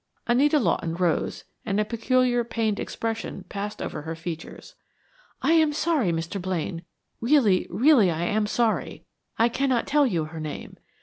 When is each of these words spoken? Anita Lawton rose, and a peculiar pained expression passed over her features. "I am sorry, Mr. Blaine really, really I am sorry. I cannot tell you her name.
Anita 0.25 0.57
Lawton 0.57 0.95
rose, 0.95 1.43
and 1.63 1.79
a 1.79 1.85
peculiar 1.85 2.43
pained 2.43 2.79
expression 2.79 3.45
passed 3.49 3.83
over 3.83 4.01
her 4.01 4.15
features. 4.15 4.73
"I 5.43 5.51
am 5.51 5.73
sorry, 5.73 6.11
Mr. 6.11 6.41
Blaine 6.41 6.83
really, 7.19 7.67
really 7.69 8.09
I 8.09 8.23
am 8.23 8.47
sorry. 8.47 9.05
I 9.37 9.47
cannot 9.47 9.85
tell 9.85 10.07
you 10.07 10.25
her 10.25 10.39
name. 10.39 10.77